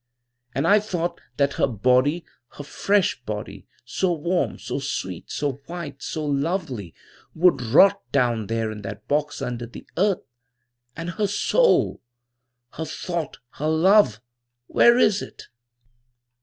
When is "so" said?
3.85-4.11, 4.57-4.79, 5.29-5.61, 6.01-6.25